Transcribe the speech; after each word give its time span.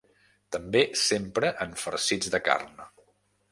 També 0.55 0.81
s'empra 1.01 1.53
en 1.67 1.77
farcits 1.83 2.35
de 2.37 2.43
carn. 2.51 2.83